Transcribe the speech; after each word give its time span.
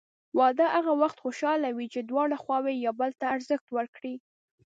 واده 0.39 0.65
هغه 0.75 0.91
وخت 1.03 1.17
خوشحاله 1.23 1.69
وي 1.77 1.87
چې 1.93 1.99
دواړه 2.01 2.35
خواوې 2.43 2.73
یو 2.85 2.93
بل 3.01 3.11
ته 3.19 3.25
ارزښت 3.35 3.67
ورکړي. 3.77 4.15